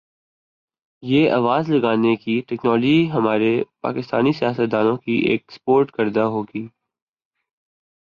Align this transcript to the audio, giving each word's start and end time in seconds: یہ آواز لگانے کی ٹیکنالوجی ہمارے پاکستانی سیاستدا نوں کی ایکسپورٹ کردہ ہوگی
یہ 1.03 1.31
آواز 1.31 1.69
لگانے 1.69 2.15
کی 2.15 2.39
ٹیکنالوجی 2.47 3.11
ہمارے 3.11 3.53
پاکستانی 3.81 4.31
سیاستدا 4.33 4.81
نوں 4.83 4.97
کی 4.97 5.15
ایکسپورٹ 5.31 5.91
کردہ 5.91 6.23
ہوگی 6.33 6.67